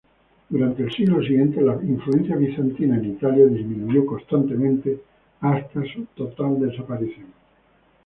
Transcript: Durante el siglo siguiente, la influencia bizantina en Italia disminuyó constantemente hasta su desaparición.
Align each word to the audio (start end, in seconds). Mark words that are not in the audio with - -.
Durante 0.49 0.81
el 0.81 0.91
siglo 0.91 1.21
siguiente, 1.21 1.61
la 1.61 1.75
influencia 1.75 2.35
bizantina 2.35 2.97
en 2.97 3.05
Italia 3.11 3.45
disminuyó 3.45 4.03
constantemente 4.03 4.99
hasta 5.41 5.79
su 5.83 6.07
desaparición. 6.59 7.27